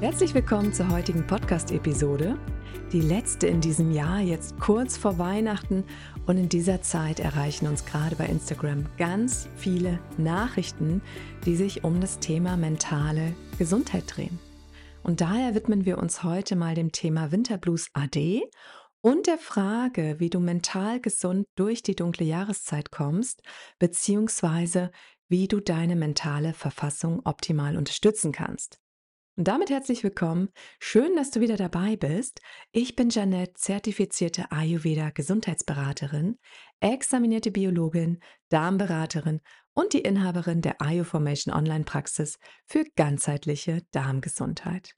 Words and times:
Herzlich 0.00 0.32
willkommen 0.32 0.72
zur 0.72 0.90
heutigen 0.90 1.26
Podcast-Episode. 1.26 2.38
Die 2.92 3.00
letzte 3.00 3.48
in 3.48 3.60
diesem 3.60 3.90
Jahr, 3.90 4.20
jetzt 4.20 4.56
kurz 4.60 4.96
vor 4.96 5.18
Weihnachten. 5.18 5.82
Und 6.24 6.36
in 6.36 6.48
dieser 6.48 6.80
Zeit 6.82 7.18
erreichen 7.18 7.66
uns 7.66 7.84
gerade 7.84 8.14
bei 8.14 8.26
Instagram 8.26 8.86
ganz 8.96 9.48
viele 9.56 9.98
Nachrichten, 10.16 11.02
die 11.44 11.56
sich 11.56 11.82
um 11.82 12.00
das 12.00 12.20
Thema 12.20 12.56
mentale 12.56 13.34
Gesundheit 13.58 14.04
drehen. 14.06 14.38
Und 15.02 15.20
daher 15.20 15.56
widmen 15.56 15.84
wir 15.84 15.98
uns 15.98 16.22
heute 16.22 16.54
mal 16.54 16.76
dem 16.76 16.92
Thema 16.92 17.32
Winterblues 17.32 17.88
AD 17.92 18.48
und 19.00 19.26
der 19.26 19.38
Frage, 19.38 20.20
wie 20.20 20.30
du 20.30 20.38
mental 20.38 21.00
gesund 21.00 21.44
durch 21.56 21.82
die 21.82 21.96
dunkle 21.96 22.24
Jahreszeit 22.24 22.92
kommst, 22.92 23.42
beziehungsweise 23.80 24.92
wie 25.26 25.48
du 25.48 25.58
deine 25.58 25.96
mentale 25.96 26.52
Verfassung 26.52 27.20
optimal 27.24 27.76
unterstützen 27.76 28.30
kannst. 28.30 28.78
Und 29.38 29.46
damit 29.46 29.70
herzlich 29.70 30.02
willkommen. 30.02 30.48
Schön, 30.80 31.14
dass 31.14 31.30
du 31.30 31.38
wieder 31.38 31.56
dabei 31.56 31.94
bist. 31.94 32.40
Ich 32.72 32.96
bin 32.96 33.08
Janette, 33.08 33.54
zertifizierte 33.54 34.50
Ayurveda 34.50 35.10
Gesundheitsberaterin, 35.10 36.40
examinierte 36.80 37.52
Biologin, 37.52 38.18
Darmberaterin 38.48 39.40
und 39.74 39.92
die 39.92 40.00
Inhaberin 40.00 40.60
der 40.60 40.82
Ayurformation 40.82 41.54
Online 41.54 41.84
Praxis 41.84 42.40
für 42.66 42.84
ganzheitliche 42.96 43.82
Darmgesundheit. 43.92 44.96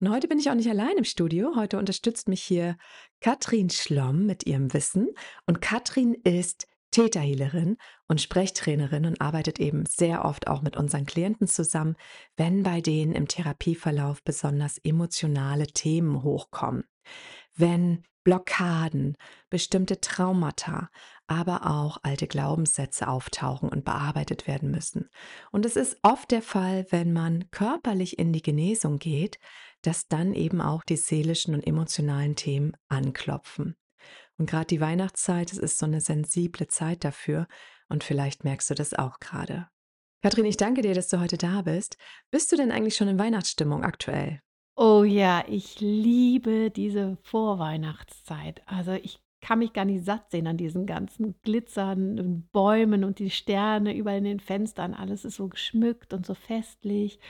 Und 0.00 0.10
heute 0.10 0.26
bin 0.26 0.40
ich 0.40 0.50
auch 0.50 0.56
nicht 0.56 0.68
allein 0.68 0.96
im 0.96 1.04
Studio. 1.04 1.54
Heute 1.54 1.78
unterstützt 1.78 2.26
mich 2.26 2.42
hier 2.42 2.76
Katrin 3.20 3.70
Schlomm 3.70 4.26
mit 4.26 4.44
ihrem 4.44 4.74
Wissen. 4.74 5.10
Und 5.46 5.60
Katrin 5.60 6.14
ist 6.14 6.66
Täterhealerin 6.96 7.76
und 8.08 8.22
Sprechtrainerin 8.22 9.04
und 9.04 9.20
arbeitet 9.20 9.60
eben 9.60 9.84
sehr 9.84 10.24
oft 10.24 10.48
auch 10.48 10.62
mit 10.62 10.78
unseren 10.78 11.04
Klienten 11.04 11.46
zusammen, 11.46 11.94
wenn 12.38 12.62
bei 12.62 12.80
denen 12.80 13.12
im 13.12 13.28
Therapieverlauf 13.28 14.22
besonders 14.22 14.78
emotionale 14.78 15.66
Themen 15.66 16.22
hochkommen. 16.22 16.84
Wenn 17.54 18.02
Blockaden, 18.24 19.18
bestimmte 19.50 20.00
Traumata, 20.00 20.88
aber 21.26 21.66
auch 21.70 21.98
alte 22.02 22.26
Glaubenssätze 22.26 23.08
auftauchen 23.08 23.68
und 23.68 23.84
bearbeitet 23.84 24.46
werden 24.46 24.70
müssen. 24.70 25.10
Und 25.52 25.66
es 25.66 25.76
ist 25.76 25.98
oft 26.00 26.30
der 26.30 26.40
Fall, 26.40 26.86
wenn 26.88 27.12
man 27.12 27.50
körperlich 27.50 28.18
in 28.18 28.32
die 28.32 28.42
Genesung 28.42 28.98
geht, 28.98 29.38
dass 29.82 30.08
dann 30.08 30.32
eben 30.32 30.62
auch 30.62 30.82
die 30.82 30.96
seelischen 30.96 31.54
und 31.54 31.66
emotionalen 31.66 32.36
Themen 32.36 32.72
anklopfen. 32.88 33.76
Und 34.38 34.50
gerade 34.50 34.66
die 34.66 34.80
Weihnachtszeit, 34.80 35.52
es 35.52 35.58
ist 35.58 35.78
so 35.78 35.86
eine 35.86 36.00
sensible 36.00 36.66
Zeit 36.68 37.04
dafür 37.04 37.46
und 37.88 38.04
vielleicht 38.04 38.44
merkst 38.44 38.70
du 38.70 38.74
das 38.74 38.94
auch 38.94 39.18
gerade. 39.20 39.68
Kathrin, 40.22 40.44
ich 40.44 40.56
danke 40.56 40.82
dir, 40.82 40.94
dass 40.94 41.08
du 41.08 41.20
heute 41.20 41.38
da 41.38 41.62
bist. 41.62 41.96
Bist 42.30 42.50
du 42.50 42.56
denn 42.56 42.72
eigentlich 42.72 42.96
schon 42.96 43.08
in 43.08 43.18
Weihnachtsstimmung 43.18 43.84
aktuell? 43.84 44.40
Oh 44.76 45.04
ja, 45.04 45.44
ich 45.48 45.80
liebe 45.80 46.70
diese 46.70 47.16
Vorweihnachtszeit. 47.22 48.62
Also 48.66 48.92
ich 48.92 49.20
kann 49.40 49.60
mich 49.60 49.72
gar 49.72 49.84
nicht 49.84 50.04
satt 50.04 50.30
sehen 50.30 50.46
an 50.46 50.56
diesen 50.56 50.86
ganzen 50.86 51.40
glitzernden 51.42 52.48
Bäumen 52.52 53.04
und 53.04 53.18
die 53.18 53.30
Sterne 53.30 53.96
überall 53.96 54.18
in 54.18 54.24
den 54.24 54.40
Fenstern. 54.40 54.92
Alles 54.92 55.24
ist 55.24 55.36
so 55.36 55.48
geschmückt 55.48 56.12
und 56.12 56.26
so 56.26 56.34
festlich. 56.34 57.20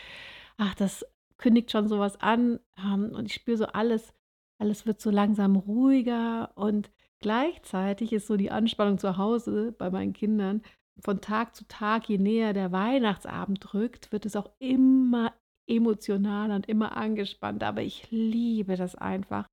Ach, 0.56 0.74
das 0.74 1.04
kündigt 1.36 1.70
schon 1.70 1.88
sowas 1.88 2.18
an. 2.20 2.58
Ähm, 2.78 3.12
und 3.14 3.26
ich 3.26 3.34
spüre 3.34 3.58
so 3.58 3.66
alles, 3.66 4.14
alles 4.58 4.86
wird 4.86 5.00
so 5.00 5.10
langsam 5.10 5.56
ruhiger 5.56 6.52
und 6.54 6.90
Gleichzeitig 7.20 8.12
ist 8.12 8.26
so 8.26 8.36
die 8.36 8.50
Anspannung 8.50 8.98
zu 8.98 9.16
Hause 9.16 9.74
bei 9.76 9.90
meinen 9.90 10.12
Kindern 10.12 10.62
von 10.98 11.20
Tag 11.20 11.54
zu 11.54 11.66
Tag, 11.66 12.08
je 12.08 12.18
näher 12.18 12.52
der 12.52 12.72
Weihnachtsabend 12.72 13.74
rückt, 13.74 14.12
wird 14.12 14.26
es 14.26 14.36
auch 14.36 14.50
immer 14.58 15.34
emotionaler 15.66 16.56
und 16.56 16.68
immer 16.68 16.96
angespannter. 16.96 17.66
Aber 17.66 17.82
ich 17.82 18.10
liebe 18.10 18.76
das 18.76 18.94
einfach. 18.94 19.46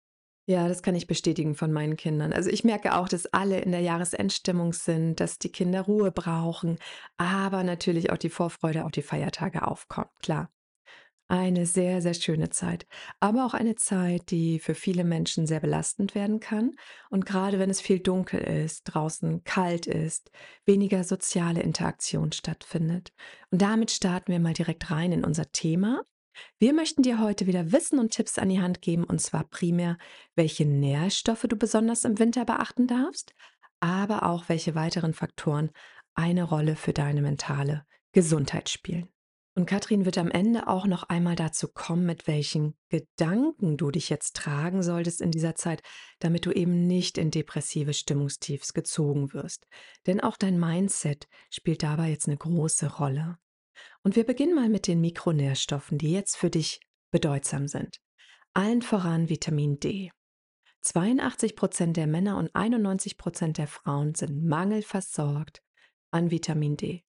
Ja, 0.45 0.67
das 0.67 0.83
kann 0.83 0.95
ich 0.95 1.07
bestätigen 1.07 1.55
von 1.55 1.71
meinen 1.71 1.95
Kindern. 1.95 2.33
Also 2.33 2.49
ich 2.49 2.65
merke 2.65 2.95
auch, 2.95 3.07
dass 3.07 3.25
alle 3.27 3.61
in 3.61 3.71
der 3.71 3.79
Jahresendstimmung 3.79 4.73
sind, 4.73 5.21
dass 5.21 5.39
die 5.39 5.51
Kinder 5.51 5.81
Ruhe 5.81 6.11
brauchen, 6.11 6.77
aber 7.17 7.63
natürlich 7.63 8.11
auch 8.11 8.17
die 8.17 8.29
Vorfreude 8.29 8.83
auf 8.83 8.91
die 8.91 9.01
Feiertage 9.01 9.65
aufkommt. 9.65 10.11
Klar. 10.21 10.49
Eine 11.29 11.65
sehr, 11.65 12.01
sehr 12.01 12.13
schöne 12.13 12.49
Zeit, 12.49 12.85
aber 13.19 13.45
auch 13.45 13.53
eine 13.53 13.75
Zeit, 13.75 14.29
die 14.29 14.59
für 14.59 14.75
viele 14.75 15.03
Menschen 15.03 15.47
sehr 15.47 15.61
belastend 15.61 16.15
werden 16.15 16.39
kann. 16.39 16.75
Und 17.09 17.25
gerade 17.25 17.59
wenn 17.59 17.69
es 17.69 17.81
viel 17.81 17.99
dunkel 17.99 18.41
ist, 18.41 18.83
draußen 18.83 19.43
kalt 19.43 19.87
ist, 19.87 20.31
weniger 20.65 21.03
soziale 21.03 21.61
Interaktion 21.61 22.31
stattfindet. 22.33 23.13
Und 23.51 23.61
damit 23.61 23.89
starten 23.91 24.31
wir 24.31 24.39
mal 24.39 24.53
direkt 24.53 24.91
rein 24.91 25.11
in 25.11 25.23
unser 25.23 25.51
Thema. 25.51 26.03
Wir 26.59 26.73
möchten 26.73 27.03
dir 27.03 27.19
heute 27.19 27.47
wieder 27.47 27.71
Wissen 27.71 27.99
und 27.99 28.11
Tipps 28.11 28.37
an 28.37 28.49
die 28.49 28.59
Hand 28.59 28.81
geben, 28.81 29.03
und 29.03 29.21
zwar 29.21 29.43
primär, 29.45 29.97
welche 30.35 30.65
Nährstoffe 30.65 31.45
du 31.47 31.55
besonders 31.55 32.05
im 32.05 32.19
Winter 32.19 32.43
beachten 32.43 32.87
darfst, 32.87 33.33
aber 33.79 34.23
auch 34.23 34.49
welche 34.49 34.75
weiteren 34.75 35.13
Faktoren 35.13 35.71
eine 36.15 36.43
Rolle 36.43 36.75
für 36.75 36.93
deine 36.93 37.21
mentale 37.21 37.85
Gesundheit 38.11 38.69
spielen. 38.69 39.12
Und 39.55 39.67
Katrin 39.67 40.05
wird 40.05 40.17
am 40.17 40.31
Ende 40.31 40.67
auch 40.67 40.87
noch 40.87 41.03
einmal 41.03 41.35
dazu 41.35 41.67
kommen, 41.67 42.07
mit 42.07 42.25
welchen 42.25 42.75
Gedanken 42.89 43.77
du 43.77 43.91
dich 43.91 44.09
jetzt 44.09 44.35
tragen 44.35 44.81
solltest 44.81 45.21
in 45.21 45.29
dieser 45.29 45.53
Zeit, 45.53 45.83
damit 46.17 46.47
du 46.47 46.51
eben 46.51 46.87
nicht 46.87 47.19
in 47.19 47.29
depressive 47.29 47.93
Stimmungstiefs 47.93 48.73
gezogen 48.73 49.31
wirst. 49.31 49.67
Denn 50.07 50.21
auch 50.21 50.37
dein 50.37 50.59
Mindset 50.59 51.27
spielt 51.51 51.83
dabei 51.83 52.09
jetzt 52.09 52.27
eine 52.27 52.37
große 52.37 52.97
Rolle. 52.97 53.37
Und 54.01 54.15
wir 54.15 54.25
beginnen 54.25 54.55
mal 54.55 54.69
mit 54.69 54.87
den 54.87 55.01
Mikronährstoffen, 55.01 55.99
die 55.99 56.11
jetzt 56.11 56.35
für 56.35 56.49
dich 56.49 56.79
bedeutsam 57.11 57.67
sind. 57.67 57.99
Allen 58.55 58.81
voran 58.81 59.29
Vitamin 59.29 59.79
D. 59.79 60.11
82 60.81 61.55
Prozent 61.55 61.95
der 61.95 62.07
Männer 62.07 62.37
und 62.37 62.53
91 62.55 63.17
Prozent 63.17 63.57
der 63.57 63.67
Frauen 63.67 64.15
sind 64.15 64.43
mangelversorgt 64.43 65.61
an 66.11 66.31
Vitamin 66.31 66.75
D. 66.75 67.03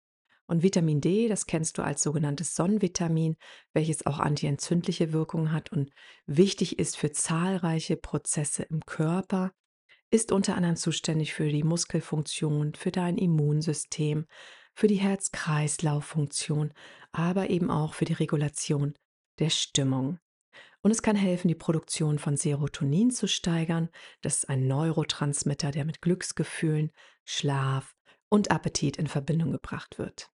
Und 0.54 0.62
Vitamin 0.62 1.02
D, 1.02 1.28
das 1.30 1.48
kennst 1.48 1.80
du 1.80 1.82
als 1.82 2.04
sogenanntes 2.04 2.54
Sonnenvitamin, 2.54 3.38
welches 3.74 4.06
auch 4.06 4.20
antientzündliche 4.20 5.12
Wirkung 5.12 5.52
hat 5.52 5.72
und 5.72 5.90
wichtig 6.28 6.78
ist 6.78 6.96
für 6.96 7.12
zahlreiche 7.12 7.98
Prozesse 7.98 8.62
im 8.62 8.86
Körper, 8.86 9.52
ist 10.12 10.32
unter 10.32 10.56
anderem 10.56 10.76
zuständig 10.76 11.34
für 11.34 11.50
die 11.50 11.64
Muskelfunktion, 11.64 12.76
für 12.76 12.92
dein 12.92 13.18
Immunsystem, 13.18 14.28
für 14.76 14.86
die 14.86 14.98
Herz-Kreislauf-Funktion, 14.98 16.72
aber 17.12 17.50
eben 17.50 17.72
auch 17.72 17.96
für 17.96 18.06
die 18.06 18.14
Regulation 18.14 18.94
der 19.40 19.50
Stimmung. 19.50 20.20
Und 20.84 20.92
es 20.92 21.02
kann 21.02 21.16
helfen, 21.16 21.48
die 21.48 21.56
Produktion 21.56 22.20
von 22.20 22.38
Serotonin 22.38 23.10
zu 23.10 23.28
steigern. 23.28 23.90
Das 24.22 24.36
ist 24.36 24.50
ein 24.50 24.68
Neurotransmitter, 24.68 25.72
der 25.72 25.86
mit 25.86 26.00
Glücksgefühlen, 26.00 26.92
Schlaf 27.26 27.96
und 28.30 28.52
Appetit 28.52 28.98
in 28.98 29.08
Verbindung 29.08 29.52
gebracht 29.52 29.98
wird. 29.98 30.30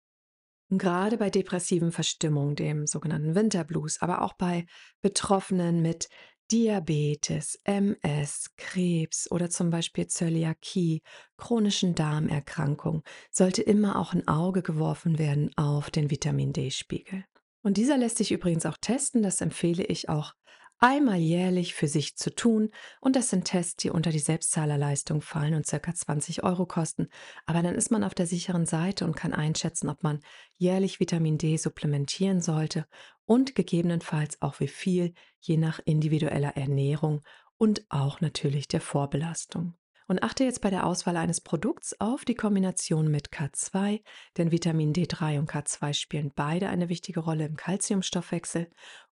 Gerade 0.71 1.19
bei 1.19 1.31
depressiven 1.31 1.93
Verstimmungen, 1.93 2.57
dem 2.57 2.87
sogenannten 2.87 3.35
Winterblues, 3.35 4.01
aber 4.01 4.23
auch 4.23 4.33
bei 4.33 4.67
Betroffenen 5.03 5.83
mit 5.83 6.09
Diabetes, 6.51 7.59
MS, 7.65 8.51
Krebs 8.57 9.31
oder 9.31 9.49
zum 9.49 9.71
Beispiel 9.71 10.07
Zöliakie, 10.07 11.03
chronischen 11.37 11.95
Darmerkrankungen, 11.95 13.03
sollte 13.31 13.63
immer 13.63 13.99
auch 13.99 14.13
ein 14.13 14.29
Auge 14.29 14.63
geworfen 14.63 15.19
werden 15.19 15.51
auf 15.57 15.91
den 15.91 16.11
Vitamin 16.11 16.53
D-Spiegel. 16.53 17.25
Und 17.63 17.79
dieser 17.79 17.97
lässt 17.97 18.19
sich 18.19 18.31
übrigens 18.31 18.67
auch 18.67 18.77
testen, 18.77 19.23
das 19.23 19.41
empfehle 19.41 19.85
ich 19.85 20.11
auch 20.11 20.35
einmal 20.79 21.19
jährlich 21.19 21.75
für 21.75 21.89
sich 21.89 22.17
zu 22.17 22.35
tun. 22.35 22.71
Und 23.01 23.17
das 23.17 23.31
sind 23.31 23.45
Tests, 23.45 23.77
die 23.77 23.91
unter 23.91 24.10
die 24.10 24.19
Selbstzahlerleistung 24.19 25.22
fallen 25.22 25.54
und 25.54 25.66
circa 25.66 25.95
20 25.95 26.43
Euro 26.45 26.66
kosten. 26.66 27.09
Aber 27.47 27.63
dann 27.63 27.75
ist 27.75 27.91
man 27.91 28.04
auf 28.04 28.15
der 28.15 28.27
sicheren 28.27 28.66
Seite 28.66 29.04
und 29.04 29.16
kann 29.16 29.33
einschätzen, 29.33 29.89
ob 29.89 30.03
man 30.03 30.21
jährlich 30.57 31.01
Vitamin 31.01 31.39
D 31.39 31.57
supplementieren 31.57 32.41
sollte 32.41 32.87
und 33.25 33.54
gegebenenfalls 33.54 34.41
auch 34.43 34.60
wie 34.60 34.69
viel, 34.69 35.15
je 35.41 35.57
nach 35.57 35.81
individueller 35.84 36.57
Ernährung 36.57 37.22
und 37.57 37.84
auch 37.89 38.21
natürlich 38.21 38.69
der 38.69 38.81
Vorbelastung. 38.81 39.75
Und 40.07 40.22
achte 40.22 40.45
jetzt 40.45 40.60
bei 40.60 40.69
der 40.69 40.84
Auswahl 40.84 41.16
eines 41.16 41.41
Produkts 41.41 41.98
auf 41.98 42.27
die 42.27 42.34
Kombination 42.34 43.10
mit 43.10 43.31
K2, 43.31 44.03
denn 44.37 44.53
Vitamin 44.53 44.93
D3 44.93 45.39
und 45.39 45.51
K2 45.51 45.95
spielen 45.95 46.31
beide 46.34 46.69
eine 46.69 46.91
wichtige 46.91 47.21
Rolle 47.21 47.47
im 47.47 47.57
Kalziumstoffwechsel 47.57 48.69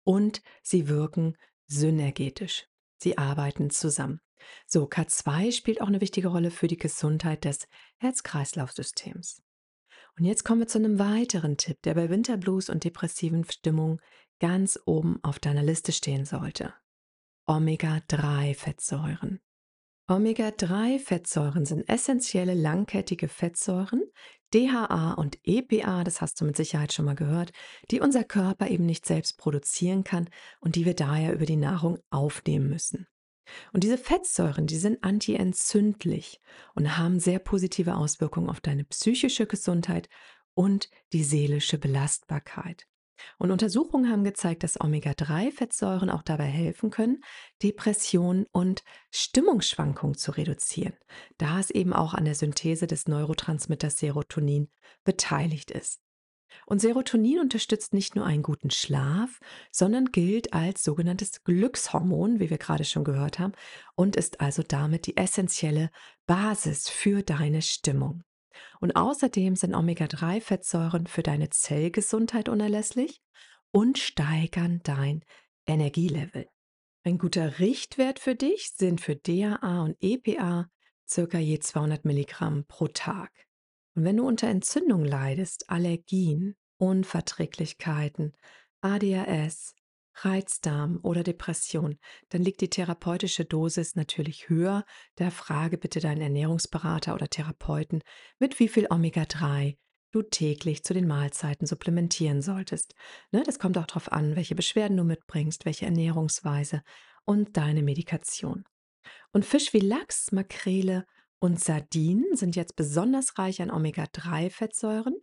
und 0.05 0.41
sie 0.63 0.89
wirken 0.89 1.37
synergetisch. 1.69 2.67
Sie 3.01 3.17
arbeiten 3.17 3.71
zusammen. 3.71 4.21
So, 4.67 4.85
K2 4.85 5.53
spielt 5.53 5.81
auch 5.81 5.87
eine 5.89 6.01
wichtige 6.01 6.29
Rolle 6.29 6.51
für 6.51 6.69
die 6.69 6.77
Gesundheit 6.77 7.45
des 7.45 7.69
Herz-Kreislauf-Systems. 7.99 9.43
Und 10.19 10.25
jetzt 10.25 10.45
kommen 10.45 10.61
wir 10.61 10.67
zu 10.67 10.79
einem 10.79 10.99
weiteren 10.99 11.57
Tipp, 11.57 11.81
der 11.83 11.95
bei 11.95 12.11
Winterblues 12.11 12.71
und 12.71 12.85
depressiven 12.85 13.45
Stimmungen 13.45 14.01
ganz 14.41 14.79
oben 14.85 15.19
auf 15.23 15.39
deiner 15.39 15.63
Liste 15.63 15.93
stehen 15.93 16.25
sollte. 16.25 16.75
Omega-3-Fettsäuren. 17.47 19.41
Omega-3-Fettsäuren 20.11 21.67
sind 21.67 21.87
essentielle 21.87 22.55
langkettige 22.55 23.29
Fettsäuren, 23.29 24.03
DHA 24.55 25.13
und 25.13 25.39
EPA, 25.45 26.03
das 26.03 26.23
hast 26.23 26.41
du 26.41 26.47
mit 26.47 26.57
Sicherheit 26.57 26.95
schon 26.95 27.05
mal 27.05 27.15
gehört, 27.15 27.53
die 27.91 28.01
unser 28.01 28.25
Körper 28.25 28.69
eben 28.69 28.87
nicht 28.87 29.05
selbst 29.05 29.37
produzieren 29.37 30.05
kann 30.05 30.31
und 30.61 30.77
die 30.77 30.87
wir 30.87 30.95
daher 30.95 31.35
über 31.35 31.45
die 31.45 31.57
Nahrung 31.57 31.99
aufnehmen 32.09 32.71
müssen. 32.71 33.07
Und 33.75 33.85
diese 33.85 33.99
Fettsäuren, 33.99 34.67
die 34.67 34.79
sind 34.79 35.05
antientzündlich 35.05 36.41
und 36.75 36.97
haben 36.97 37.21
sehr 37.21 37.39
positive 37.39 37.95
Auswirkungen 37.95 38.49
auf 38.49 38.61
deine 38.61 38.85
psychische 38.85 39.47
Gesundheit 39.47 40.09
und 40.55 40.89
die 41.13 41.23
seelische 41.23 41.77
Belastbarkeit. 41.77 42.87
Und 43.39 43.51
Untersuchungen 43.51 44.11
haben 44.11 44.25
gezeigt, 44.25 44.63
dass 44.63 44.81
Omega-3-Fettsäuren 44.81 46.11
auch 46.11 46.23
dabei 46.23 46.47
helfen 46.47 46.91
können, 46.91 47.23
Depressionen 47.63 48.47
und 48.53 48.83
Stimmungsschwankungen 49.11 50.17
zu 50.17 50.33
reduzieren, 50.33 50.95
da 51.37 51.61
es 51.61 51.71
eben 51.71 51.93
auch 51.93 52.15
an 52.15 52.25
der 52.25 52.35
Synthese 52.35 52.87
des 52.87 53.09
Neurotransmitters 53.09 53.99
Serotonin 53.99 54.69
beteiligt 55.05 55.71
ist. 55.71 56.01
Und 56.67 56.81
Serotonin 56.81 57.41
unterstützt 57.41 57.95
nicht 57.95 58.17
nur 58.17 58.25
einen 58.25 58.43
guten 58.43 58.71
Schlaf, 58.71 59.41
sondern 59.71 60.07
gilt 60.07 60.53
als 60.53 60.83
sogenanntes 60.83 61.43
Glückshormon, 61.45 62.41
wie 62.41 62.51
wir 62.51 62.59
gerade 62.59 62.85
schon 62.85 63.05
gehört 63.05 63.39
haben, 63.39 63.53
und 63.95 64.17
ist 64.17 64.41
also 64.41 64.63
damit 64.63 65.07
die 65.07 65.17
essentielle 65.17 65.91
Basis 66.27 66.89
für 66.89 67.23
deine 67.23 67.63
Stimmung. 67.63 68.23
Und 68.81 68.97
außerdem 68.97 69.57
sind 69.57 69.75
Omega-3-Fettsäuren 69.75 71.07
für 71.07 71.23
deine 71.23 71.51
Zellgesundheit 71.51 72.49
unerlässlich 72.49 73.21
und 73.71 73.99
steigern 73.99 74.81
dein 74.83 75.25
Energielevel. 75.67 76.49
Ein 77.05 77.19
guter 77.19 77.59
Richtwert 77.59 78.19
für 78.19 78.35
dich 78.35 78.73
sind 78.75 79.01
für 79.01 79.17
DHA 79.17 79.83
und 79.83 79.97
EPA 80.01 80.69
circa 81.09 81.39
je 81.39 81.59
200 81.59 82.05
Milligramm 82.05 82.65
pro 82.67 82.89
Tag. 82.89 83.31
Und 83.95 84.05
wenn 84.05 84.17
du 84.17 84.27
unter 84.27 84.49
Entzündung 84.49 85.05
leidest, 85.05 85.71
Allergien, 85.71 86.57
Unverträglichkeiten, 86.79 88.35
ADHS, 88.81 89.75
Reizdarm 90.25 91.01
oder 91.03 91.23
Depression, 91.23 91.99
dann 92.29 92.43
liegt 92.43 92.61
die 92.61 92.71
therapeutische 92.71 93.45
Dosis 93.45 93.95
natürlich 93.95 94.49
höher. 94.49 94.85
Da 95.17 95.31
frage 95.31 95.79
bitte 95.79 96.01
deinen 96.01 96.23
Ernährungsberater 96.23 97.15
oder 97.15 97.29
Therapeuten, 97.29 98.03
mit 98.39 98.59
wie 98.59 98.69
viel 98.69 98.87
Omega-3 98.91 99.77
du 100.11 100.23
täglich 100.23 100.85
zu 100.85 100.95
den 100.95 101.07
Mahlzeiten 101.07 101.67
supplementieren 101.67 102.43
solltest. 102.43 102.95
Ne, 103.31 103.43
das 103.45 103.59
kommt 103.59 103.77
auch 103.79 103.87
darauf 103.87 104.11
an, 104.13 104.37
welche 104.37 104.55
Beschwerden 104.55 104.97
du 104.97 105.05
mitbringst, 105.05 105.65
welche 105.65 105.87
Ernährungsweise 105.87 106.83
und 107.25 107.57
deine 107.57 107.83
Medikation. 107.83 108.65
Und 109.33 109.45
Fisch 109.45 109.73
wie 109.73 109.81
Lachs, 109.81 110.33
Makrele 110.33 111.05
und 111.39 111.61
Sardinen 111.61 112.37
sind 112.37 112.57
jetzt 112.57 112.75
besonders 112.77 113.39
reich 113.39 113.61
an 113.61 113.71
Omega-3-Fettsäuren. 113.71 115.15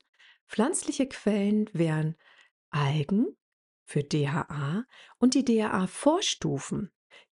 Pflanzliche 0.47 1.07
Quellen 1.07 1.69
wären 1.73 2.15
Algen, 2.69 3.35
für 3.85 4.03
DHA 4.03 4.85
und 5.17 5.33
die 5.33 5.45
DHA-Vorstufen, 5.45 6.91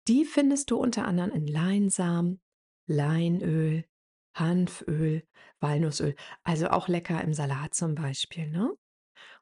die 0.09 0.25
findest 0.25 0.71
du 0.71 0.77
unter 0.77 1.07
anderem 1.07 1.31
in 1.31 1.47
Leinsamen, 1.47 2.41
Leinöl, 2.87 3.85
Hanföl, 4.35 5.27
Walnussöl, 5.61 6.15
also 6.43 6.69
auch 6.69 6.89
lecker 6.89 7.23
im 7.23 7.33
Salat 7.35 7.75
zum 7.75 7.95
Beispiel. 7.95 8.49
Ne? 8.49 8.73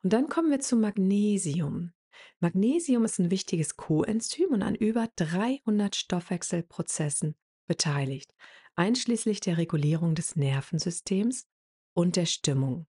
Und 0.02 0.12
dann 0.12 0.28
kommen 0.28 0.50
wir 0.50 0.60
zu 0.60 0.76
Magnesium. 0.76 1.92
Magnesium 2.40 3.04
ist 3.04 3.18
ein 3.18 3.30
wichtiges 3.30 3.76
Coenzym 3.76 4.50
und 4.50 4.62
an 4.62 4.74
über 4.74 5.08
300 5.16 5.96
Stoffwechselprozessen 5.96 7.36
beteiligt, 7.66 8.34
einschließlich 8.74 9.40
der 9.40 9.58
Regulierung 9.58 10.14
des 10.14 10.36
Nervensystems 10.36 11.46
und 11.94 12.16
der 12.16 12.26
Stimmung. 12.26 12.86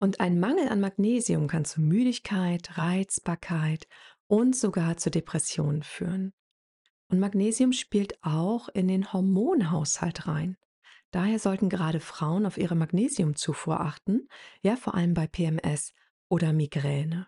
Und 0.00 0.20
ein 0.20 0.38
Mangel 0.38 0.68
an 0.68 0.80
Magnesium 0.80 1.48
kann 1.48 1.64
zu 1.64 1.80
Müdigkeit, 1.80 2.78
Reizbarkeit 2.78 3.88
und 4.28 4.54
sogar 4.54 4.96
zu 4.96 5.10
Depressionen 5.10 5.82
führen. 5.82 6.32
Und 7.08 7.18
Magnesium 7.18 7.72
spielt 7.72 8.22
auch 8.22 8.68
in 8.68 8.86
den 8.86 9.12
Hormonhaushalt 9.12 10.26
rein. 10.28 10.56
Daher 11.10 11.38
sollten 11.38 11.68
gerade 11.68 12.00
Frauen 12.00 12.44
auf 12.44 12.58
ihre 12.58 12.74
Magnesiumzufuhr 12.74 13.80
achten, 13.80 14.28
ja 14.62 14.76
vor 14.76 14.94
allem 14.94 15.14
bei 15.14 15.26
PMS 15.26 15.94
oder 16.28 16.52
Migräne. 16.52 17.26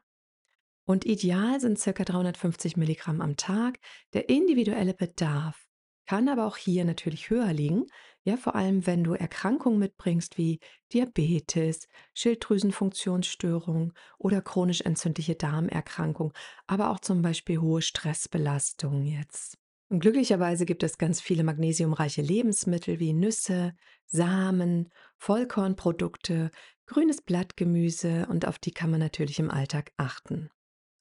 Und 0.84 1.06
ideal 1.06 1.60
sind 1.60 1.80
ca. 1.80 1.92
350 1.92 2.76
Milligramm 2.76 3.20
am 3.20 3.36
Tag. 3.36 3.78
Der 4.12 4.28
individuelle 4.28 4.92
Bedarf 4.92 5.69
kann 6.10 6.28
aber 6.28 6.44
auch 6.44 6.56
hier 6.56 6.84
natürlich 6.84 7.30
höher 7.30 7.52
liegen, 7.52 7.86
ja, 8.24 8.36
vor 8.36 8.56
allem 8.56 8.84
wenn 8.84 9.04
du 9.04 9.14
Erkrankungen 9.14 9.78
mitbringst 9.78 10.38
wie 10.38 10.58
Diabetes, 10.92 11.86
Schilddrüsenfunktionsstörung 12.14 13.92
oder 14.18 14.42
chronisch 14.42 14.80
entzündliche 14.80 15.36
Darmerkrankung, 15.36 16.32
aber 16.66 16.90
auch 16.90 16.98
zum 16.98 17.22
Beispiel 17.22 17.58
hohe 17.58 17.80
Stressbelastung 17.80 19.04
jetzt. 19.04 19.56
Und 19.88 20.00
glücklicherweise 20.00 20.66
gibt 20.66 20.82
es 20.82 20.98
ganz 20.98 21.20
viele 21.20 21.44
magnesiumreiche 21.44 22.22
Lebensmittel 22.22 22.98
wie 22.98 23.12
Nüsse, 23.12 23.76
Samen, 24.06 24.88
Vollkornprodukte, 25.16 26.50
grünes 26.86 27.22
Blattgemüse 27.22 28.26
und 28.28 28.48
auf 28.48 28.58
die 28.58 28.72
kann 28.72 28.90
man 28.90 28.98
natürlich 28.98 29.38
im 29.38 29.48
Alltag 29.48 29.92
achten. 29.96 30.50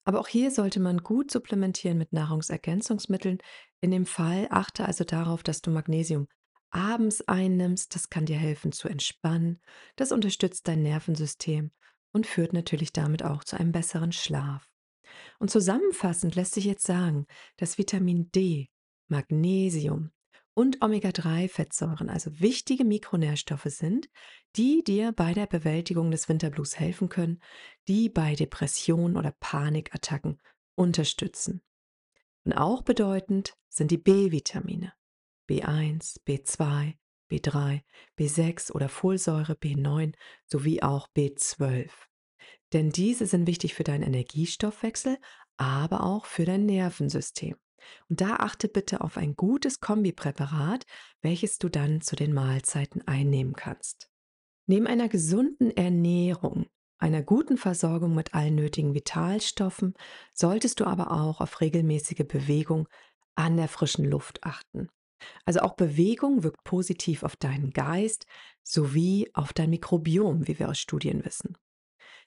Aber 0.04 0.20
auch 0.20 0.28
hier 0.28 0.50
sollte 0.50 0.80
man 0.80 0.98
gut 0.98 1.30
supplementieren 1.30 1.98
mit 1.98 2.12
Nahrungsergänzungsmitteln. 2.12 3.38
In 3.80 3.90
dem 3.90 4.06
Fall 4.06 4.46
achte 4.50 4.84
also 4.84 5.04
darauf, 5.04 5.42
dass 5.42 5.62
du 5.62 5.70
Magnesium 5.70 6.26
abends 6.70 7.26
einnimmst. 7.28 7.94
Das 7.94 8.10
kann 8.10 8.26
dir 8.26 8.38
helfen 8.38 8.72
zu 8.72 8.88
entspannen. 8.88 9.60
Das 9.96 10.12
unterstützt 10.12 10.68
dein 10.68 10.82
Nervensystem 10.82 11.70
und 12.12 12.26
führt 12.26 12.52
natürlich 12.52 12.92
damit 12.92 13.22
auch 13.22 13.44
zu 13.44 13.58
einem 13.58 13.72
besseren 13.72 14.12
Schlaf. 14.12 14.66
Und 15.38 15.50
zusammenfassend 15.50 16.34
lässt 16.34 16.54
sich 16.54 16.64
jetzt 16.64 16.86
sagen, 16.86 17.26
dass 17.56 17.78
Vitamin 17.78 18.30
D, 18.32 18.68
Magnesium 19.08 20.12
und 20.60 20.82
Omega-3-Fettsäuren 20.82 22.10
also 22.10 22.38
wichtige 22.38 22.84
Mikronährstoffe 22.84 23.64
sind, 23.64 24.10
die 24.56 24.84
dir 24.84 25.10
bei 25.12 25.32
der 25.32 25.46
Bewältigung 25.46 26.10
des 26.10 26.28
Winterblues 26.28 26.78
helfen 26.78 27.08
können, 27.08 27.40
die 27.88 28.10
bei 28.10 28.34
Depressionen 28.34 29.16
oder 29.16 29.34
Panikattacken 29.40 30.38
unterstützen. 30.74 31.62
Und 32.44 32.52
auch 32.52 32.82
bedeutend 32.82 33.54
sind 33.70 33.90
die 33.90 33.96
B-Vitamine. 33.96 34.92
B1, 35.48 36.20
B2, 36.26 36.92
B3, 37.30 37.80
B6 38.18 38.70
oder 38.70 38.90
Folsäure, 38.90 39.54
B9 39.54 40.12
sowie 40.44 40.82
auch 40.82 41.08
B12. 41.16 41.88
Denn 42.74 42.90
diese 42.90 43.24
sind 43.24 43.46
wichtig 43.46 43.72
für 43.72 43.84
deinen 43.84 44.02
Energiestoffwechsel, 44.02 45.16
aber 45.56 46.04
auch 46.04 46.26
für 46.26 46.44
dein 46.44 46.66
Nervensystem. 46.66 47.56
Und 48.08 48.20
da 48.20 48.36
achte 48.36 48.68
bitte 48.68 49.00
auf 49.00 49.16
ein 49.16 49.34
gutes 49.36 49.80
Kombipräparat, 49.80 50.84
welches 51.22 51.58
du 51.58 51.68
dann 51.68 52.00
zu 52.00 52.16
den 52.16 52.32
Mahlzeiten 52.32 53.06
einnehmen 53.06 53.54
kannst. 53.54 54.08
Neben 54.66 54.86
einer 54.86 55.08
gesunden 55.08 55.70
Ernährung, 55.76 56.66
einer 56.98 57.22
guten 57.22 57.56
Versorgung 57.56 58.14
mit 58.14 58.34
allen 58.34 58.54
nötigen 58.54 58.94
Vitalstoffen, 58.94 59.94
solltest 60.34 60.80
du 60.80 60.84
aber 60.84 61.10
auch 61.10 61.40
auf 61.40 61.60
regelmäßige 61.60 62.26
Bewegung 62.28 62.86
an 63.34 63.56
der 63.56 63.68
frischen 63.68 64.04
Luft 64.04 64.44
achten. 64.44 64.88
Also 65.44 65.60
auch 65.60 65.74
Bewegung 65.74 66.42
wirkt 66.42 66.64
positiv 66.64 67.22
auf 67.22 67.36
deinen 67.36 67.70
Geist 67.70 68.26
sowie 68.62 69.30
auf 69.34 69.52
dein 69.52 69.70
Mikrobiom, 69.70 70.46
wie 70.46 70.58
wir 70.58 70.68
aus 70.68 70.78
Studien 70.78 71.24
wissen. 71.24 71.56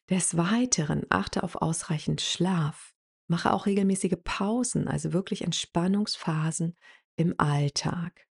Des 0.10 0.36
Weiteren 0.36 1.04
achte 1.10 1.44
auf 1.44 1.56
ausreichend 1.56 2.22
Schlaf. 2.22 2.93
Mache 3.28 3.54
auch 3.54 3.66
regelmäßige 3.66 4.18
Pausen, 4.24 4.88
also 4.88 5.14
wirklich 5.14 5.44
Entspannungsphasen 5.44 6.76
im 7.16 7.36
Alltag. 7.38 8.28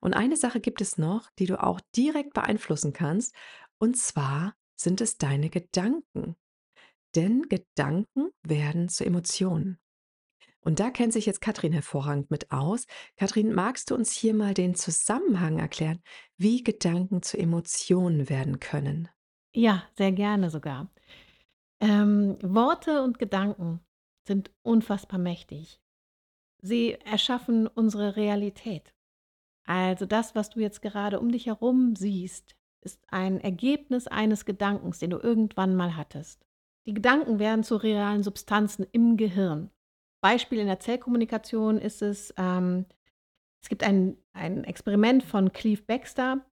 Und 0.00 0.14
eine 0.14 0.36
Sache 0.36 0.60
gibt 0.60 0.80
es 0.80 0.98
noch, 0.98 1.30
die 1.38 1.46
du 1.46 1.62
auch 1.62 1.80
direkt 1.96 2.34
beeinflussen 2.34 2.92
kannst, 2.92 3.34
und 3.78 3.96
zwar 3.96 4.54
sind 4.76 5.00
es 5.00 5.16
deine 5.16 5.50
Gedanken. 5.50 6.36
Denn 7.14 7.48
Gedanken 7.48 8.30
werden 8.42 8.88
zu 8.88 9.04
Emotionen. 9.04 9.78
Und 10.62 10.78
da 10.78 10.90
kennt 10.90 11.12
sich 11.12 11.26
jetzt 11.26 11.40
Katrin 11.40 11.72
hervorragend 11.72 12.30
mit 12.30 12.50
aus. 12.52 12.86
Katrin, 13.16 13.52
magst 13.52 13.90
du 13.90 13.94
uns 13.94 14.12
hier 14.12 14.34
mal 14.34 14.52
den 14.52 14.74
Zusammenhang 14.74 15.58
erklären, 15.58 16.02
wie 16.36 16.62
Gedanken 16.62 17.22
zu 17.22 17.38
Emotionen 17.38 18.28
werden 18.28 18.60
können? 18.60 19.08
Ja, 19.54 19.84
sehr 19.96 20.12
gerne 20.12 20.50
sogar. 20.50 20.92
Ähm, 21.80 22.36
Worte 22.42 23.02
und 23.02 23.18
Gedanken 23.18 23.80
sind 24.30 24.52
unfassbar 24.62 25.18
mächtig. 25.18 25.80
Sie 26.62 26.92
erschaffen 26.92 27.66
unsere 27.66 28.14
Realität. 28.14 28.94
Also 29.66 30.06
das, 30.06 30.36
was 30.36 30.50
du 30.50 30.60
jetzt 30.60 30.82
gerade 30.82 31.18
um 31.18 31.32
dich 31.32 31.46
herum 31.46 31.96
siehst, 31.96 32.54
ist 32.80 33.02
ein 33.08 33.40
Ergebnis 33.40 34.06
eines 34.06 34.44
Gedankens, 34.44 35.00
den 35.00 35.10
du 35.10 35.18
irgendwann 35.18 35.74
mal 35.74 35.96
hattest. 35.96 36.46
Die 36.86 36.94
Gedanken 36.94 37.40
werden 37.40 37.64
zu 37.64 37.74
realen 37.74 38.22
Substanzen 38.22 38.86
im 38.92 39.16
Gehirn. 39.16 39.70
Beispiel 40.20 40.60
in 40.60 40.68
der 40.68 40.78
Zellkommunikation 40.78 41.78
ist 41.78 42.00
es, 42.00 42.32
ähm, 42.36 42.86
Es 43.62 43.68
gibt 43.68 43.82
ein, 43.82 44.16
ein 44.32 44.62
Experiment 44.62 45.24
von 45.24 45.52
Cleve 45.52 45.82
Baxter 45.82 46.46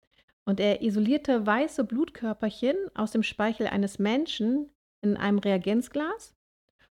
und 0.47 0.59
er 0.59 0.83
isolierte 0.83 1.47
weiße 1.47 1.85
Blutkörperchen 1.85 2.77
aus 2.95 3.13
dem 3.13 3.23
Speichel 3.23 3.69
eines 3.69 4.01
Menschen 4.01 4.69
in 5.01 5.17
einem 5.17 5.39
Reagenzglas 5.39 6.38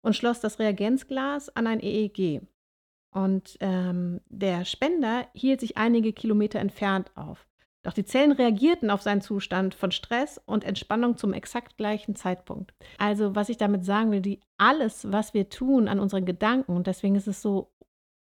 und 0.03 0.15
schloss 0.15 0.41
das 0.41 0.59
Reagenzglas 0.59 1.55
an 1.57 1.67
ein 1.67 1.81
EEG. 1.81 2.43
Und 3.15 3.57
ähm, 3.61 4.21
der 4.29 4.65
Spender 4.65 5.27
hielt 5.35 5.61
sich 5.61 5.77
einige 5.77 6.13
Kilometer 6.13 6.61
entfernt 6.61 7.11
auf. 7.15 7.47
Doch 7.83 7.93
die 7.93 8.05
Zellen 8.05 8.33
reagierten 8.33 8.91
auf 8.91 9.03
seinen 9.03 9.23
Zustand 9.23 9.75
von 9.75 9.91
Stress 9.91 10.41
und 10.47 10.65
Entspannung 10.65 11.17
zum 11.17 11.33
exakt 11.33 11.77
gleichen 11.77 12.15
Zeitpunkt. 12.15 12.73
Also, 12.97 13.35
was 13.35 13.49
ich 13.49 13.57
damit 13.57 13.85
sagen 13.85 14.13
will, 14.13 14.21
die, 14.21 14.41
alles, 14.57 15.11
was 15.11 15.35
wir 15.35 15.49
tun 15.49 15.89
an 15.89 15.99
unseren 15.99 16.25
Gedanken, 16.25 16.77
und 16.77 16.87
deswegen 16.87 17.17
ist 17.17 17.27
es 17.27 17.43
so 17.43 17.73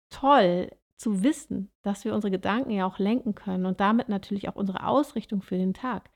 toll 0.08 0.70
zu 0.96 1.22
wissen, 1.22 1.70
dass 1.82 2.04
wir 2.04 2.14
unsere 2.14 2.30
Gedanken 2.30 2.70
ja 2.70 2.86
auch 2.86 2.98
lenken 2.98 3.34
können 3.34 3.66
und 3.66 3.80
damit 3.80 4.08
natürlich 4.08 4.48
auch 4.48 4.56
unsere 4.56 4.86
Ausrichtung 4.86 5.42
für 5.42 5.56
den 5.56 5.74
Tag. 5.74 6.10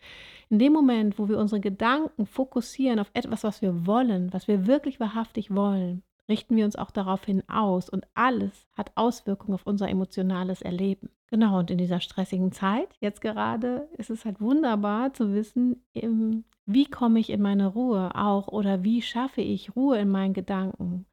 In 0.49 0.59
dem 0.59 0.73
Moment, 0.73 1.19
wo 1.19 1.29
wir 1.29 1.39
unsere 1.39 1.61
Gedanken 1.61 2.27
fokussieren 2.27 2.99
auf 2.99 3.11
etwas, 3.15 3.45
was 3.45 3.61
wir 3.61 3.87
wollen, 3.87 4.33
was 4.33 4.49
wir 4.49 4.67
wirklich 4.67 5.01
wahrhaftig 5.01 5.55
wollen, 5.55 6.03
richten 6.29 6.57
wir 6.57 6.65
uns 6.65 6.77
auch 6.77 6.91
daraufhin 6.91 7.43
aus 7.49 7.89
und 7.89 8.07
alles 8.15 8.69
hat 8.75 8.93
Auswirkungen 8.95 9.55
auf 9.55 9.67
unser 9.67 9.89
emotionales 9.89 10.63
Erleben. 10.63 11.11
Genau, 11.31 11.59
und 11.59 11.71
in 11.71 11.79
dieser 11.79 12.01
stressigen 12.01 12.53
Zeit, 12.53 12.89
jetzt 13.01 13.21
gerade, 13.21 13.89
ist 13.99 14.11
es 14.11 14.25
halt 14.25 14.41
wunderbar 14.41 15.13
zu 15.13 15.35
wissen, 15.35 15.85
wie 16.67 16.87
komme 16.87 17.19
ich 17.19 17.31
in 17.31 17.43
meine 17.43 17.67
Ruhe 17.67 18.15
auch 18.15 18.49
oder 18.49 18.85
wie 18.85 19.03
schaffe 19.03 19.41
ich 19.41 19.75
Ruhe 19.75 19.99
in 19.99 20.09
meinen 20.09 20.35
Gedanken. 20.35 21.07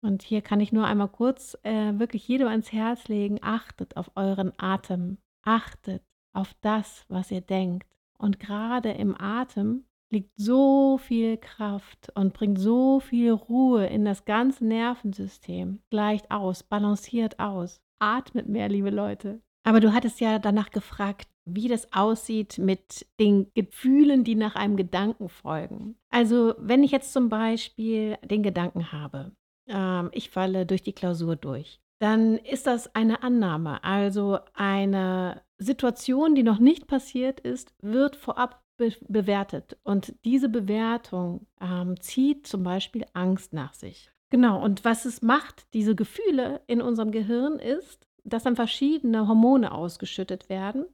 Und 0.00 0.22
hier 0.22 0.42
kann 0.42 0.60
ich 0.60 0.72
nur 0.72 0.86
einmal 0.86 1.08
kurz 1.08 1.56
äh, 1.62 1.98
wirklich 1.98 2.26
jedem 2.28 2.48
ans 2.48 2.72
Herz 2.72 3.08
legen, 3.08 3.38
achtet 3.42 3.96
auf 3.96 4.12
euren 4.14 4.52
Atem, 4.56 5.18
achtet 5.42 6.02
auf 6.32 6.54
das, 6.60 7.04
was 7.08 7.30
ihr 7.30 7.40
denkt. 7.40 7.88
Und 8.18 8.38
gerade 8.38 8.90
im 8.90 9.20
Atem 9.20 9.84
liegt 10.10 10.32
so 10.36 10.98
viel 10.98 11.36
Kraft 11.36 12.10
und 12.14 12.32
bringt 12.32 12.58
so 12.58 13.00
viel 13.00 13.32
Ruhe 13.32 13.86
in 13.86 14.04
das 14.04 14.24
ganze 14.24 14.64
Nervensystem. 14.64 15.80
Gleicht 15.90 16.30
aus, 16.30 16.62
balanciert 16.62 17.38
aus. 17.38 17.80
Atmet 17.98 18.48
mehr, 18.48 18.68
liebe 18.68 18.90
Leute. 18.90 19.40
Aber 19.64 19.80
du 19.80 19.92
hattest 19.92 20.20
ja 20.20 20.38
danach 20.38 20.70
gefragt, 20.70 21.28
wie 21.44 21.68
das 21.68 21.92
aussieht 21.92 22.58
mit 22.58 23.06
den 23.20 23.50
Gefühlen, 23.54 24.24
die 24.24 24.34
nach 24.34 24.54
einem 24.54 24.76
Gedanken 24.76 25.28
folgen. 25.28 25.96
Also 26.10 26.54
wenn 26.58 26.82
ich 26.82 26.90
jetzt 26.90 27.12
zum 27.12 27.28
Beispiel 27.28 28.16
den 28.24 28.42
Gedanken 28.42 28.92
habe, 28.92 29.32
ähm, 29.68 30.10
ich 30.12 30.30
falle 30.30 30.66
durch 30.66 30.82
die 30.82 30.92
Klausur 30.92 31.36
durch, 31.36 31.80
dann 31.98 32.38
ist 32.38 32.66
das 32.66 32.94
eine 32.94 33.22
Annahme. 33.22 33.82
Also 33.84 34.38
eine 34.54 35.42
Situation, 35.58 36.34
die 36.34 36.42
noch 36.42 36.58
nicht 36.58 36.86
passiert 36.86 37.40
ist, 37.40 37.74
wird 37.80 38.16
vorab 38.16 38.62
be 38.76 38.92
bewertet. 39.08 39.76
Und 39.82 40.14
diese 40.24 40.48
Bewertung 40.48 41.46
ähm, 41.60 42.00
zieht 42.00 42.46
zum 42.46 42.62
Beispiel 42.62 43.04
Angst 43.12 43.52
nach 43.52 43.74
sich. 43.74 44.10
Genau, 44.30 44.62
und 44.62 44.84
was 44.84 45.04
es 45.04 45.22
macht, 45.22 45.66
diese 45.74 45.94
Gefühle 45.94 46.60
in 46.66 46.80
unserem 46.80 47.10
Gehirn 47.10 47.58
ist, 47.58 48.06
dass 48.24 48.44
dann 48.44 48.56
verschiedene 48.56 49.26
Hormone 49.26 49.72
ausgeschüttet 49.72 50.48
werden. 50.48 50.86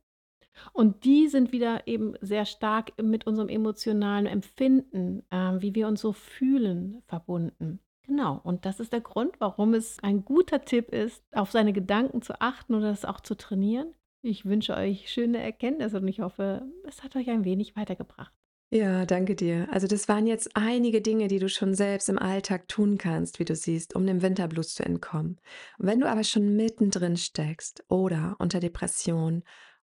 Und 0.73 1.04
die 1.04 1.26
sind 1.26 1.50
wieder 1.50 1.87
eben 1.87 2.14
sehr 2.21 2.47
stark 2.47 2.93
mit 3.02 3.26
unserem 3.26 3.49
emotionalen 3.49 4.26
Empfinden, 4.26 5.25
äh, 5.31 5.61
wie 5.61 5.75
wir 5.75 5.88
uns 5.88 6.00
so 6.00 6.12
fühlen, 6.12 7.02
verbunden. 7.07 7.81
Genau, 8.07 8.41
und 8.45 8.67
das 8.67 8.81
ist 8.81 8.93
der 8.93 9.01
Grund, 9.01 9.41
warum 9.41 9.73
es 9.73 9.99
ein 10.03 10.25
guter 10.25 10.65
Tipp 10.65 10.91
ist, 10.91 11.23
auf 11.33 11.51
seine 11.51 11.73
Gedanken 11.73 12.21
zu 12.21 12.41
achten 12.41 12.75
oder 12.75 12.89
das 12.89 13.05
auch 13.05 13.21
zu 13.21 13.35
trainieren. 13.35 13.95
Ich 14.21 14.45
wünsche 14.45 14.75
euch 14.75 15.11
schöne 15.11 15.43
Erkenntnisse 15.43 15.99
und 15.99 16.09
ich 16.09 16.21
hoffe, 16.21 16.67
es 16.87 17.03
hat 17.03 17.17
euch 17.17 17.31
ein 17.31 17.45
wenig 17.45 17.77
weitergebracht. 17.77 18.33
Ja, 18.71 19.07
danke 19.07 19.37
dir. 19.37 19.69
Also 19.71 19.87
das 19.87 20.09
waren 20.09 20.27
jetzt 20.27 20.51
einige 20.55 21.01
Dinge, 21.01 21.29
die 21.29 21.39
du 21.39 21.49
schon 21.49 21.75
selbst 21.75 22.09
im 22.09 22.19
Alltag 22.19 22.67
tun 22.67 22.99
kannst, 22.99 23.39
wie 23.39 23.45
du 23.45 23.55
siehst, 23.55 23.95
um 23.95 24.07
dem 24.07 24.21
Winterblues 24.21 24.75
zu 24.75 24.85
entkommen. 24.85 25.41
Wenn 25.79 26.01
du 26.01 26.09
aber 26.09 26.25
schon 26.25 26.57
mittendrin 26.57 27.17
steckst 27.17 27.85
oder 27.89 28.35
unter 28.39 28.61
Depression, 28.61 29.45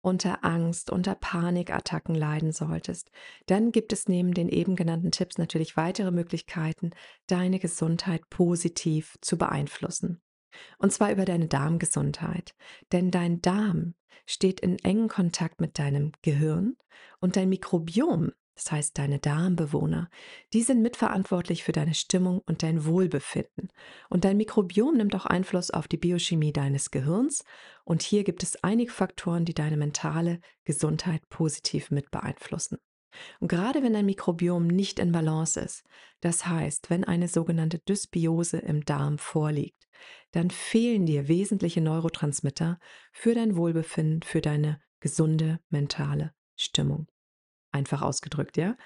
unter 0.05 0.45
Angst, 0.45 0.91
unter 0.91 1.15
Panikattacken 1.15 2.13
leiden 2.13 2.51
solltest, 2.51 3.09
dann 3.47 3.71
gibt 3.71 3.91
es 3.91 4.07
neben 4.07 4.35
den 4.35 4.49
eben 4.49 4.75
genannten 4.75 5.09
Tipps 5.11 5.39
natürlich 5.39 5.77
weitere 5.77 6.11
Möglichkeiten, 6.11 6.91
deine 7.25 7.57
Gesundheit 7.57 8.29
positiv 8.29 9.17
zu 9.21 9.37
beeinflussen. 9.37 10.21
Und 10.77 10.93
zwar 10.93 11.11
über 11.11 11.25
deine 11.25 11.47
Darmgesundheit. 11.47 12.53
Denn 12.91 13.09
dein 13.09 13.41
Darm 13.41 13.95
steht 14.27 14.59
in 14.59 14.77
engen 14.79 15.07
Kontakt 15.07 15.59
mit 15.59 15.79
deinem 15.79 16.11
Gehirn 16.21 16.77
und 17.19 17.35
dein 17.35 17.49
Mikrobiom, 17.49 18.31
das 18.55 18.71
heißt 18.71 18.97
deine 18.97 19.19
Darmbewohner, 19.19 20.09
die 20.53 20.63
sind 20.63 20.81
mitverantwortlich 20.81 21.63
für 21.63 21.73
deine 21.73 21.93
Stimmung 21.93 22.41
und 22.45 22.63
dein 22.63 22.85
Wohlbefinden. 22.85 23.69
Und 24.09 24.23
dein 24.23 24.37
Mikrobiom 24.37 24.95
nimmt 24.95 25.13
auch 25.15 25.25
Einfluss 25.25 25.71
auf 25.71 25.87
die 25.87 25.97
Biochemie 25.97 26.53
deines 26.53 26.89
Gehirns. 26.89 27.43
Und 27.83 28.01
hier 28.01 28.23
gibt 28.23 28.43
es 28.43 28.63
einige 28.63 28.91
Faktoren, 28.91 29.43
die 29.43 29.53
deine 29.53 29.77
mentale 29.77 30.39
Gesundheit 30.63 31.27
positiv 31.29 31.91
mit 31.91 32.11
beeinflussen. 32.11 32.77
Und 33.39 33.49
gerade 33.49 33.83
wenn 33.83 33.93
dein 33.93 34.05
Mikrobiom 34.05 34.67
nicht 34.67 34.99
in 34.99 35.11
Balance 35.11 35.59
ist, 35.59 35.83
das 36.21 36.47
heißt, 36.47 36.89
wenn 36.89 37.03
eine 37.03 37.27
sogenannte 37.27 37.79
Dysbiose 37.79 38.57
im 38.57 38.83
Darm 38.85 39.17
vorliegt, 39.17 39.87
dann 40.31 40.49
fehlen 40.49 41.05
dir 41.05 41.27
wesentliche 41.27 41.81
Neurotransmitter 41.81 42.79
für 43.11 43.33
dein 43.33 43.55
Wohlbefinden, 43.55 44.21
für 44.21 44.41
deine 44.41 44.81
gesunde 44.99 45.59
mentale 45.69 46.33
Stimmung. 46.55 47.07
Einfach 47.75 48.01
ausgedrückt, 48.01 48.55
ja? 48.55 48.77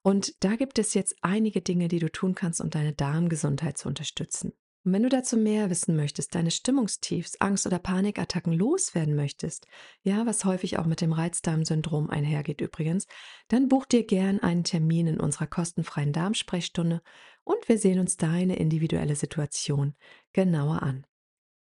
Und 0.00 0.42
da 0.42 0.56
gibt 0.56 0.78
es 0.78 0.94
jetzt 0.94 1.16
einige 1.20 1.60
Dinge, 1.60 1.88
die 1.88 1.98
du 1.98 2.10
tun 2.10 2.34
kannst, 2.34 2.62
um 2.62 2.70
deine 2.70 2.94
Darmgesundheit 2.94 3.76
zu 3.76 3.88
unterstützen. 3.88 4.52
Und 4.84 4.94
wenn 4.94 5.02
du 5.02 5.10
dazu 5.10 5.36
mehr 5.36 5.68
wissen 5.68 5.96
möchtest, 5.96 6.34
deine 6.34 6.50
Stimmungstiefs, 6.50 7.42
Angst- 7.42 7.66
oder 7.66 7.78
Panikattacken 7.78 8.54
loswerden 8.54 9.14
möchtest, 9.16 9.66
ja, 10.02 10.24
was 10.24 10.46
häufig 10.46 10.78
auch 10.78 10.86
mit 10.86 11.02
dem 11.02 11.12
Reizdarmsyndrom 11.12 12.08
einhergeht 12.08 12.62
übrigens, 12.62 13.06
dann 13.48 13.68
buch 13.68 13.84
dir 13.84 14.06
gern 14.06 14.40
einen 14.40 14.64
Termin 14.64 15.08
in 15.08 15.20
unserer 15.20 15.46
kostenfreien 15.46 16.14
Darmsprechstunde 16.14 17.02
und 17.44 17.68
wir 17.68 17.76
sehen 17.76 17.98
uns 17.98 18.16
deine 18.16 18.56
individuelle 18.56 19.14
Situation 19.14 19.94
genauer 20.32 20.82
an. 20.82 21.06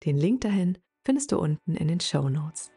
Den 0.05 0.17
Link 0.17 0.41
dahin 0.41 0.79
findest 1.05 1.31
du 1.31 1.39
unten 1.39 1.77
in 1.77 1.87
den 1.87 2.01
Show 2.01 2.29
Notes. 2.29 2.73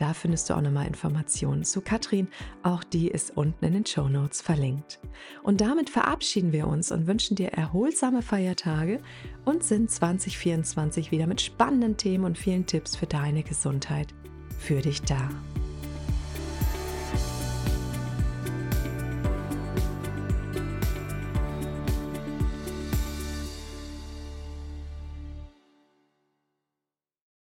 Da 0.00 0.14
findest 0.14 0.48
du 0.48 0.54
auch 0.54 0.62
nochmal 0.62 0.86
Informationen 0.86 1.62
zu 1.62 1.82
Katrin. 1.82 2.28
Auch 2.62 2.82
die 2.82 3.08
ist 3.08 3.36
unten 3.36 3.66
in 3.66 3.74
den 3.74 3.84
Show 3.84 4.08
Notes 4.08 4.40
verlinkt. 4.40 4.98
Und 5.42 5.60
damit 5.60 5.90
verabschieden 5.90 6.52
wir 6.52 6.68
uns 6.68 6.90
und 6.90 7.06
wünschen 7.06 7.36
dir 7.36 7.48
erholsame 7.48 8.22
Feiertage 8.22 9.00
und 9.44 9.62
sind 9.62 9.90
2024 9.90 11.10
wieder 11.10 11.26
mit 11.26 11.42
spannenden 11.42 11.98
Themen 11.98 12.24
und 12.24 12.38
vielen 12.38 12.64
Tipps 12.64 12.96
für 12.96 13.06
deine 13.06 13.42
Gesundheit 13.42 14.14
für 14.58 14.80
dich 14.80 15.02
da. 15.02 15.28